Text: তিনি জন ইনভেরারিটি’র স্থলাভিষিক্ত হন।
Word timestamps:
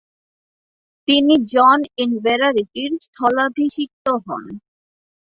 তিনি 1.07 1.35
জন 1.53 1.79
ইনভেরারিটি’র 1.97 2.91
স্থলাভিষিক্ত 3.05 4.05
হন। 4.25 4.43